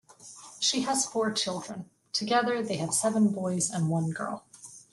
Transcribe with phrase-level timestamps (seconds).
[0.59, 4.43] She has four children, together they have seven boys and one girl.